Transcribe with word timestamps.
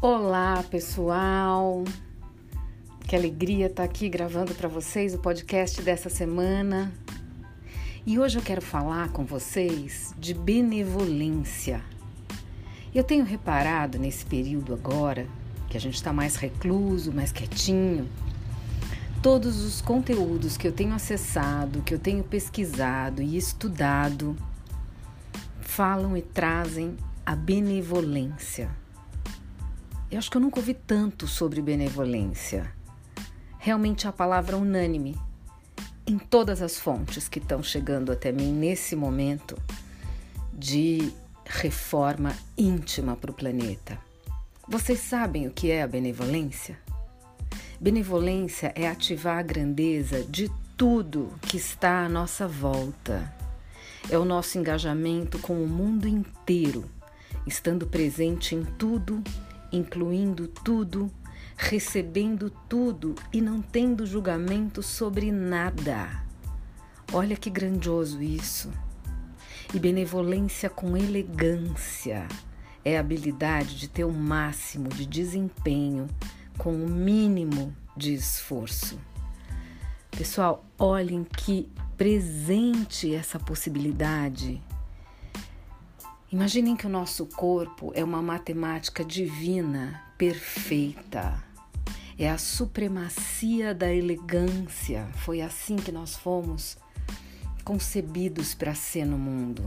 Olá, 0.00 0.62
pessoal. 0.70 1.82
Que 3.00 3.16
alegria 3.16 3.66
estar 3.66 3.82
aqui 3.82 4.08
gravando 4.08 4.54
para 4.54 4.68
vocês 4.68 5.12
o 5.12 5.18
podcast 5.18 5.82
dessa 5.82 6.08
semana. 6.08 6.92
E 8.06 8.16
hoje 8.16 8.38
eu 8.38 8.42
quero 8.42 8.62
falar 8.62 9.08
com 9.08 9.24
vocês 9.24 10.14
de 10.16 10.34
benevolência. 10.34 11.82
Eu 12.94 13.02
tenho 13.02 13.24
reparado 13.24 13.98
nesse 13.98 14.24
período 14.24 14.72
agora, 14.72 15.26
que 15.68 15.76
a 15.76 15.80
gente 15.80 15.96
está 15.96 16.12
mais 16.12 16.36
recluso, 16.36 17.12
mais 17.12 17.32
quietinho, 17.32 18.08
todos 19.20 19.64
os 19.64 19.80
conteúdos 19.80 20.56
que 20.56 20.68
eu 20.68 20.72
tenho 20.72 20.94
acessado, 20.94 21.82
que 21.82 21.92
eu 21.92 21.98
tenho 21.98 22.22
pesquisado 22.22 23.20
e 23.20 23.36
estudado, 23.36 24.36
falam 25.60 26.16
e 26.16 26.22
trazem 26.22 26.96
a 27.26 27.34
benevolência. 27.34 28.70
Eu 30.10 30.16
acho 30.16 30.30
que 30.30 30.38
eu 30.38 30.40
nunca 30.40 30.58
ouvi 30.58 30.72
tanto 30.72 31.26
sobre 31.26 31.60
benevolência. 31.60 32.72
Realmente 33.58 34.06
é 34.06 34.08
a 34.08 34.12
palavra 34.12 34.56
unânime 34.56 35.14
em 36.06 36.16
todas 36.16 36.62
as 36.62 36.78
fontes 36.78 37.28
que 37.28 37.38
estão 37.38 37.62
chegando 37.62 38.10
até 38.10 38.32
mim 38.32 38.50
nesse 38.50 38.96
momento 38.96 39.54
de 40.50 41.12
reforma 41.44 42.34
íntima 42.56 43.14
para 43.16 43.30
o 43.30 43.34
planeta. 43.34 43.98
Vocês 44.66 45.00
sabem 45.00 45.46
o 45.46 45.50
que 45.50 45.70
é 45.70 45.82
a 45.82 45.86
benevolência? 45.86 46.78
Benevolência 47.78 48.72
é 48.74 48.88
ativar 48.88 49.38
a 49.38 49.42
grandeza 49.42 50.24
de 50.24 50.50
tudo 50.74 51.34
que 51.42 51.58
está 51.58 52.06
à 52.06 52.08
nossa 52.08 52.48
volta. 52.48 53.30
É 54.08 54.16
o 54.16 54.24
nosso 54.24 54.56
engajamento 54.56 55.38
com 55.38 55.62
o 55.62 55.68
mundo 55.68 56.08
inteiro, 56.08 56.86
estando 57.46 57.86
presente 57.86 58.54
em 58.54 58.64
tudo 58.64 59.22
incluindo 59.72 60.48
tudo, 60.48 61.10
recebendo 61.56 62.50
tudo 62.68 63.14
e 63.32 63.40
não 63.40 63.60
tendo 63.60 64.06
julgamento 64.06 64.82
sobre 64.82 65.30
nada. 65.32 66.24
Olha 67.12 67.36
que 67.36 67.50
grandioso 67.50 68.22
isso! 68.22 68.70
E 69.74 69.78
benevolência 69.78 70.70
com 70.70 70.96
elegância 70.96 72.26
é 72.84 72.96
a 72.96 73.00
habilidade 73.00 73.76
de 73.76 73.88
ter 73.88 74.04
o 74.04 74.12
máximo 74.12 74.88
de 74.88 75.04
desempenho 75.04 76.06
com 76.56 76.72
o 76.72 76.88
mínimo 76.88 77.74
de 77.96 78.14
esforço. 78.14 78.98
Pessoal, 80.10 80.64
olhem 80.78 81.22
que 81.24 81.70
presente 81.96 83.14
essa 83.14 83.38
possibilidade 83.38 84.62
Imaginem 86.30 86.76
que 86.76 86.86
o 86.86 86.90
nosso 86.90 87.24
corpo 87.24 87.90
é 87.94 88.04
uma 88.04 88.20
matemática 88.20 89.02
divina, 89.02 90.04
perfeita. 90.18 91.42
É 92.18 92.28
a 92.28 92.36
supremacia 92.36 93.74
da 93.74 93.90
elegância. 93.90 95.08
Foi 95.14 95.40
assim 95.40 95.76
que 95.76 95.90
nós 95.90 96.16
fomos 96.16 96.76
concebidos 97.64 98.52
para 98.52 98.74
ser 98.74 99.06
no 99.06 99.16
mundo. 99.16 99.64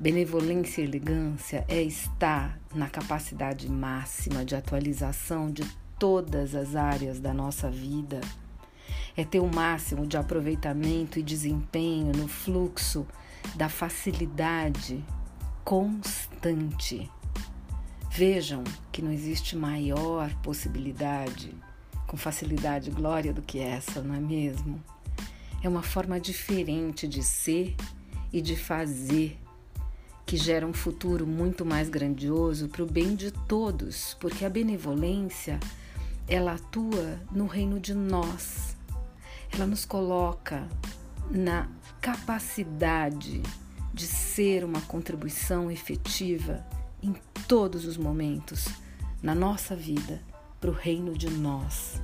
Benevolência 0.00 0.80
e 0.80 0.84
elegância 0.84 1.66
é 1.68 1.82
estar 1.82 2.58
na 2.74 2.88
capacidade 2.88 3.70
máxima 3.70 4.46
de 4.46 4.56
atualização 4.56 5.50
de 5.50 5.64
todas 5.98 6.54
as 6.54 6.76
áreas 6.76 7.20
da 7.20 7.34
nossa 7.34 7.70
vida. 7.70 8.22
É 9.14 9.22
ter 9.22 9.40
o 9.40 9.54
máximo 9.54 10.06
de 10.06 10.16
aproveitamento 10.16 11.18
e 11.18 11.22
desempenho 11.22 12.12
no 12.16 12.26
fluxo 12.26 13.06
da 13.54 13.68
facilidade 13.68 15.04
constante. 15.68 17.10
Vejam 18.10 18.64
que 18.90 19.02
não 19.02 19.12
existe 19.12 19.54
maior 19.54 20.34
possibilidade, 20.36 21.54
com 22.06 22.16
facilidade 22.16 22.88
e 22.88 22.92
glória 22.94 23.34
do 23.34 23.42
que 23.42 23.58
essa, 23.58 24.00
não 24.00 24.14
é 24.14 24.18
mesmo? 24.18 24.82
É 25.62 25.68
uma 25.68 25.82
forma 25.82 26.18
diferente 26.18 27.06
de 27.06 27.22
ser 27.22 27.76
e 28.32 28.40
de 28.40 28.56
fazer 28.56 29.38
que 30.24 30.38
gera 30.38 30.66
um 30.66 30.72
futuro 30.72 31.26
muito 31.26 31.66
mais 31.66 31.90
grandioso 31.90 32.70
para 32.70 32.82
o 32.82 32.86
bem 32.86 33.14
de 33.14 33.30
todos, 33.30 34.16
porque 34.18 34.46
a 34.46 34.50
benevolência 34.50 35.60
ela 36.26 36.54
atua 36.54 37.20
no 37.30 37.46
reino 37.46 37.78
de 37.78 37.92
nós. 37.92 38.74
Ela 39.52 39.66
nos 39.66 39.84
coloca 39.84 40.66
na 41.30 41.68
capacidade 42.00 43.42
de 43.92 44.06
ser 44.06 44.64
uma 44.64 44.80
contribuição 44.82 45.70
efetiva 45.70 46.64
em 47.02 47.14
todos 47.46 47.84
os 47.84 47.96
momentos 47.96 48.68
na 49.22 49.34
nossa 49.34 49.74
vida 49.74 50.22
para 50.60 50.70
o 50.70 50.74
reino 50.74 51.16
de 51.16 51.30
nós. 51.30 52.00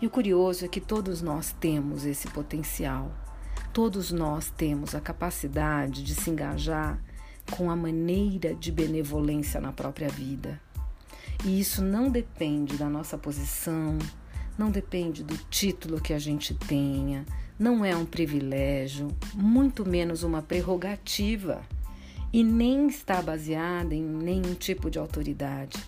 E 0.00 0.06
o 0.06 0.10
curioso 0.10 0.64
é 0.64 0.68
que 0.68 0.80
todos 0.80 1.22
nós 1.22 1.54
temos 1.58 2.04
esse 2.04 2.28
potencial, 2.28 3.10
todos 3.72 4.12
nós 4.12 4.50
temos 4.50 4.94
a 4.94 5.00
capacidade 5.00 6.02
de 6.02 6.14
se 6.14 6.30
engajar 6.30 7.00
com 7.50 7.70
a 7.70 7.76
maneira 7.76 8.54
de 8.54 8.70
benevolência 8.70 9.60
na 9.60 9.72
própria 9.72 10.08
vida. 10.08 10.60
E 11.44 11.60
isso 11.60 11.82
não 11.82 12.10
depende 12.10 12.76
da 12.76 12.88
nossa 12.88 13.16
posição, 13.16 13.98
não 14.58 14.70
depende 14.70 15.22
do 15.22 15.36
título 15.48 16.00
que 16.00 16.12
a 16.12 16.18
gente 16.18 16.54
tenha, 16.54 17.24
não 17.58 17.84
é 17.84 17.96
um 17.96 18.04
privilégio, 18.04 19.08
muito 19.34 19.86
menos 19.86 20.22
uma 20.22 20.42
prerrogativa, 20.42 21.62
e 22.32 22.44
nem 22.44 22.86
está 22.88 23.22
baseada 23.22 23.94
em 23.94 24.02
nenhum 24.02 24.54
tipo 24.54 24.90
de 24.90 24.98
autoridade. 24.98 25.78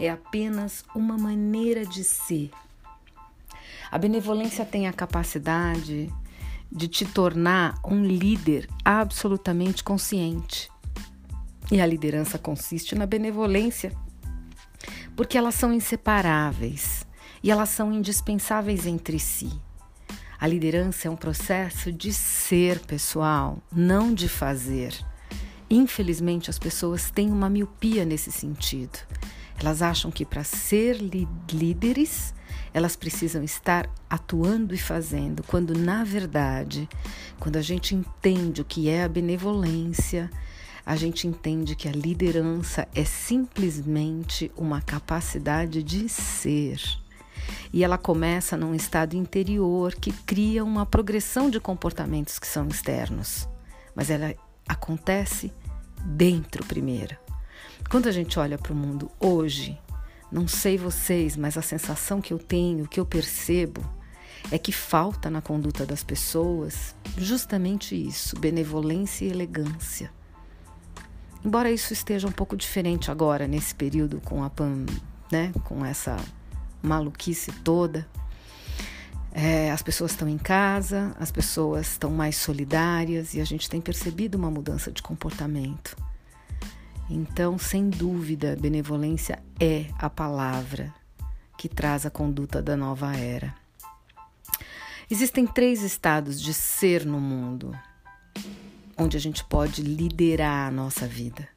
É 0.00 0.10
apenas 0.10 0.84
uma 0.94 1.18
maneira 1.18 1.84
de 1.84 2.02
ser. 2.02 2.50
A 3.90 3.98
benevolência 3.98 4.64
tem 4.64 4.88
a 4.88 4.92
capacidade 4.92 6.10
de 6.72 6.88
te 6.88 7.04
tornar 7.04 7.78
um 7.84 8.04
líder 8.04 8.68
absolutamente 8.84 9.84
consciente. 9.84 10.70
E 11.70 11.80
a 11.80 11.86
liderança 11.86 12.38
consiste 12.38 12.94
na 12.94 13.06
benevolência, 13.06 13.92
porque 15.14 15.38
elas 15.38 15.54
são 15.54 15.72
inseparáveis 15.72 17.06
e 17.42 17.50
elas 17.50 17.68
são 17.68 17.92
indispensáveis 17.92 18.86
entre 18.86 19.18
si. 19.18 19.50
A 20.44 20.46
liderança 20.46 21.08
é 21.08 21.10
um 21.10 21.16
processo 21.16 21.90
de 21.90 22.12
ser, 22.12 22.78
pessoal, 22.80 23.62
não 23.74 24.12
de 24.12 24.28
fazer. 24.28 24.94
Infelizmente, 25.70 26.50
as 26.50 26.58
pessoas 26.58 27.10
têm 27.10 27.32
uma 27.32 27.48
miopia 27.48 28.04
nesse 28.04 28.30
sentido. 28.30 28.98
Elas 29.58 29.80
acham 29.80 30.10
que 30.10 30.22
para 30.22 30.44
ser 30.44 30.98
líderes, 31.50 32.34
elas 32.74 32.94
precisam 32.94 33.42
estar 33.42 33.88
atuando 34.10 34.74
e 34.74 34.78
fazendo, 34.78 35.42
quando 35.44 35.72
na 35.72 36.04
verdade, 36.04 36.86
quando 37.40 37.56
a 37.56 37.62
gente 37.62 37.94
entende 37.94 38.60
o 38.60 38.66
que 38.66 38.90
é 38.90 39.02
a 39.02 39.08
benevolência, 39.08 40.30
a 40.84 40.94
gente 40.94 41.26
entende 41.26 41.74
que 41.74 41.88
a 41.88 41.92
liderança 41.92 42.86
é 42.94 43.06
simplesmente 43.06 44.52
uma 44.58 44.82
capacidade 44.82 45.82
de 45.82 46.06
ser. 46.06 47.02
E 47.74 47.82
ela 47.82 47.98
começa 47.98 48.56
num 48.56 48.72
estado 48.72 49.16
interior 49.16 49.96
que 49.96 50.12
cria 50.12 50.64
uma 50.64 50.86
progressão 50.86 51.50
de 51.50 51.58
comportamentos 51.58 52.38
que 52.38 52.46
são 52.46 52.68
externos. 52.68 53.48
Mas 53.96 54.10
ela 54.10 54.32
acontece 54.68 55.52
dentro 56.04 56.64
primeiro. 56.64 57.16
Quando 57.90 58.08
a 58.08 58.12
gente 58.12 58.38
olha 58.38 58.56
para 58.56 58.72
o 58.72 58.76
mundo 58.76 59.10
hoje, 59.18 59.76
não 60.30 60.46
sei 60.46 60.78
vocês, 60.78 61.36
mas 61.36 61.58
a 61.58 61.62
sensação 61.62 62.20
que 62.20 62.32
eu 62.32 62.38
tenho, 62.38 62.86
que 62.86 63.00
eu 63.00 63.04
percebo, 63.04 63.84
é 64.52 64.56
que 64.56 64.70
falta 64.70 65.28
na 65.28 65.42
conduta 65.42 65.84
das 65.84 66.04
pessoas 66.04 66.94
justamente 67.18 67.96
isso: 67.96 68.38
benevolência 68.38 69.24
e 69.24 69.30
elegância. 69.30 70.12
Embora 71.44 71.72
isso 71.72 71.92
esteja 71.92 72.28
um 72.28 72.32
pouco 72.32 72.56
diferente 72.56 73.10
agora, 73.10 73.48
nesse 73.48 73.74
período 73.74 74.20
com 74.20 74.44
a 74.44 74.48
PAM, 74.48 74.86
né, 75.28 75.52
com 75.64 75.84
essa 75.84 76.16
maluquice 76.84 77.50
toda. 77.50 78.06
É, 79.32 79.72
as 79.72 79.82
pessoas 79.82 80.12
estão 80.12 80.28
em 80.28 80.38
casa, 80.38 81.14
as 81.18 81.32
pessoas 81.32 81.88
estão 81.88 82.10
mais 82.10 82.36
solidárias 82.36 83.34
e 83.34 83.40
a 83.40 83.44
gente 83.44 83.68
tem 83.68 83.80
percebido 83.80 84.36
uma 84.36 84.50
mudança 84.50 84.92
de 84.92 85.02
comportamento. 85.02 85.96
Então, 87.10 87.58
sem 87.58 87.90
dúvida, 87.90 88.56
benevolência 88.60 89.42
é 89.58 89.86
a 89.98 90.08
palavra 90.08 90.94
que 91.58 91.68
traz 91.68 92.06
a 92.06 92.10
conduta 92.10 92.62
da 92.62 92.76
nova 92.76 93.16
era. 93.16 93.54
Existem 95.10 95.46
três 95.46 95.82
estados 95.82 96.40
de 96.40 96.54
ser 96.54 97.04
no 97.04 97.20
mundo 97.20 97.76
onde 98.96 99.16
a 99.16 99.20
gente 99.20 99.44
pode 99.44 99.82
liderar 99.82 100.68
a 100.68 100.70
nossa 100.70 101.06
vida 101.06 101.48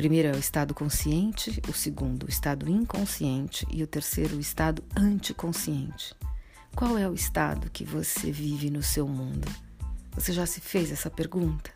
primeiro 0.00 0.28
é 0.28 0.32
o 0.32 0.38
estado 0.38 0.72
consciente, 0.72 1.60
o 1.68 1.74
segundo, 1.74 2.24
o 2.24 2.30
estado 2.30 2.70
inconsciente 2.70 3.66
e 3.70 3.82
o 3.82 3.86
terceiro, 3.86 4.38
o 4.38 4.40
estado 4.40 4.82
anticonsciente. 4.96 6.14
Qual 6.74 6.96
é 6.96 7.06
o 7.06 7.12
estado 7.12 7.68
que 7.70 7.84
você 7.84 8.32
vive 8.32 8.70
no 8.70 8.82
seu 8.82 9.06
mundo? 9.06 9.46
Você 10.12 10.32
já 10.32 10.46
se 10.46 10.58
fez 10.58 10.90
essa 10.90 11.10
pergunta? 11.10 11.70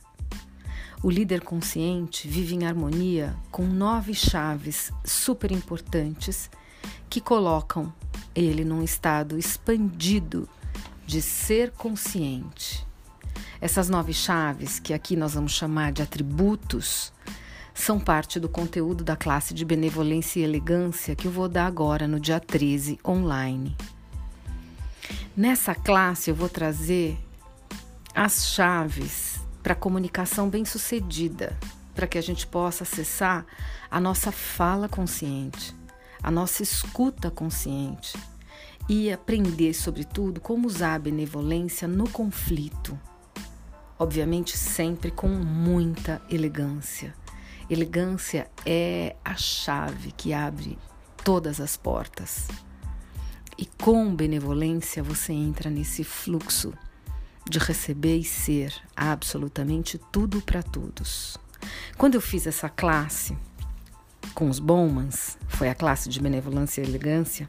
O 1.02 1.10
líder 1.10 1.42
consciente 1.42 2.26
vive 2.26 2.54
em 2.54 2.64
harmonia 2.64 3.36
com 3.50 3.66
nove 3.66 4.14
chaves 4.14 4.90
super 5.04 5.52
importantes 5.52 6.48
que 7.10 7.20
colocam 7.20 7.92
ele 8.34 8.64
num 8.64 8.82
estado 8.82 9.36
expandido 9.36 10.48
de 11.06 11.20
ser 11.20 11.72
consciente. 11.72 12.86
Essas 13.60 13.90
nove 13.90 14.14
chaves, 14.14 14.78
que 14.78 14.94
aqui 14.94 15.14
nós 15.14 15.34
vamos 15.34 15.52
chamar 15.52 15.92
de 15.92 16.02
atributos, 16.02 17.12
são 17.74 17.98
parte 17.98 18.38
do 18.38 18.48
conteúdo 18.48 19.02
da 19.02 19.16
classe 19.16 19.52
de 19.52 19.64
benevolência 19.64 20.38
e 20.38 20.44
elegância 20.44 21.16
que 21.16 21.26
eu 21.26 21.32
vou 21.32 21.48
dar 21.48 21.66
agora 21.66 22.06
no 22.06 22.20
dia 22.20 22.38
13 22.38 23.00
online. 23.04 23.76
Nessa 25.36 25.74
classe 25.74 26.30
eu 26.30 26.34
vou 26.34 26.48
trazer 26.48 27.18
as 28.14 28.46
chaves 28.46 29.40
para 29.60 29.74
comunicação 29.74 30.48
bem-sucedida, 30.48 31.58
para 31.94 32.06
que 32.06 32.16
a 32.16 32.22
gente 32.22 32.46
possa 32.46 32.84
acessar 32.84 33.44
a 33.90 33.98
nossa 33.98 34.30
fala 34.30 34.88
consciente, 34.88 35.74
a 36.22 36.30
nossa 36.30 36.62
escuta 36.62 37.30
consciente 37.30 38.16
e 38.88 39.12
aprender, 39.12 39.74
sobretudo, 39.74 40.40
como 40.40 40.68
usar 40.68 40.94
a 40.94 40.98
benevolência 40.98 41.88
no 41.88 42.08
conflito. 42.08 42.98
Obviamente, 43.98 44.56
sempre 44.56 45.10
com 45.10 45.28
muita 45.28 46.22
elegância. 46.30 47.14
Elegância 47.68 48.50
é 48.66 49.16
a 49.24 49.34
chave 49.34 50.12
que 50.12 50.32
abre 50.32 50.78
todas 51.24 51.60
as 51.60 51.76
portas. 51.76 52.48
E 53.56 53.66
com 53.66 54.14
benevolência 54.14 55.02
você 55.02 55.32
entra 55.32 55.70
nesse 55.70 56.04
fluxo 56.04 56.74
de 57.48 57.58
receber 57.58 58.18
e 58.18 58.24
ser 58.24 58.74
absolutamente 58.96 59.98
tudo 60.10 60.40
para 60.40 60.62
todos. 60.62 61.38
Quando 61.96 62.14
eu 62.14 62.20
fiz 62.20 62.46
essa 62.46 62.68
classe 62.68 63.36
com 64.34 64.48
os 64.48 64.58
Bowmans, 64.58 65.38
foi 65.48 65.68
a 65.68 65.74
classe 65.74 66.08
de 66.08 66.20
benevolência 66.20 66.82
e 66.82 66.84
elegância, 66.84 67.48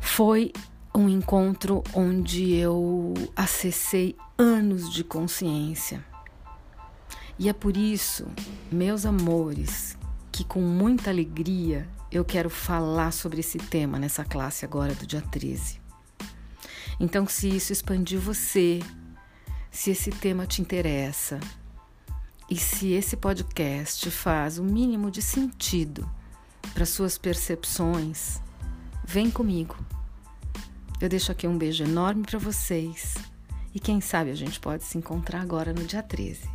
foi 0.00 0.52
um 0.94 1.08
encontro 1.08 1.82
onde 1.92 2.54
eu 2.54 3.14
acessei 3.34 4.16
anos 4.38 4.92
de 4.92 5.02
consciência. 5.02 6.04
E 7.38 7.48
é 7.48 7.52
por 7.52 7.76
isso, 7.76 8.26
meus 8.70 9.04
amores, 9.04 9.98
que 10.30 10.44
com 10.44 10.60
muita 10.60 11.10
alegria 11.10 11.88
eu 12.10 12.24
quero 12.24 12.48
falar 12.48 13.10
sobre 13.12 13.40
esse 13.40 13.58
tema 13.58 13.98
nessa 13.98 14.24
classe 14.24 14.64
agora 14.64 14.94
do 14.94 15.06
dia 15.06 15.20
13. 15.20 15.80
Então, 17.00 17.26
se 17.26 17.48
isso 17.48 17.72
expandiu 17.72 18.20
você, 18.20 18.80
se 19.70 19.90
esse 19.90 20.10
tema 20.10 20.46
te 20.46 20.62
interessa 20.62 21.40
e 22.48 22.56
se 22.56 22.92
esse 22.92 23.16
podcast 23.16 24.08
faz 24.10 24.58
o 24.58 24.62
mínimo 24.62 25.10
de 25.10 25.20
sentido 25.20 26.08
para 26.72 26.86
suas 26.86 27.18
percepções, 27.18 28.40
vem 29.04 29.28
comigo. 29.28 29.76
Eu 31.00 31.08
deixo 31.08 31.32
aqui 31.32 31.48
um 31.48 31.58
beijo 31.58 31.82
enorme 31.82 32.22
para 32.22 32.38
vocês 32.38 33.14
e 33.74 33.80
quem 33.80 34.00
sabe 34.00 34.30
a 34.30 34.36
gente 34.36 34.60
pode 34.60 34.84
se 34.84 34.96
encontrar 34.96 35.40
agora 35.40 35.72
no 35.72 35.84
dia 35.84 36.02
13. 36.02 36.53